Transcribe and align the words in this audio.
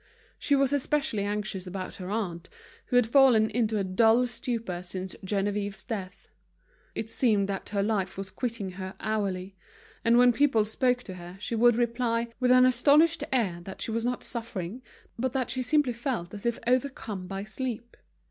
She 0.39 0.55
was 0.55 0.73
especially 0.73 1.25
anxious 1.25 1.67
about 1.67 1.93
her 1.97 2.09
aunt, 2.09 2.49
who 2.87 2.95
had 2.95 3.05
fallen 3.05 3.51
into 3.51 3.77
a 3.77 3.83
dull 3.83 4.25
stupor 4.25 4.81
since 4.81 5.13
Geneviève's 5.23 5.83
death; 5.83 6.27
it 6.95 7.07
seemed 7.07 7.47
that 7.47 7.69
her 7.69 7.83
life 7.83 8.17
was 8.17 8.31
quitting 8.31 8.71
her 8.71 8.95
hourly; 8.99 9.55
and 10.03 10.17
when 10.17 10.33
people 10.33 10.65
spoke 10.65 11.03
to 11.03 11.13
her 11.13 11.37
she 11.39 11.53
would 11.53 11.75
reply 11.75 12.29
with 12.39 12.49
an 12.49 12.65
astonished 12.65 13.23
air 13.31 13.59
that 13.63 13.79
she 13.79 13.91
was 13.91 14.03
not 14.03 14.23
suffering, 14.23 14.81
but 15.19 15.33
that 15.33 15.51
she 15.51 15.61
simply 15.61 15.93
felt 15.93 16.33
as 16.33 16.47
if 16.47 16.57
overcome 16.65 17.27
by 17.27 17.43
sleep. 17.43 17.95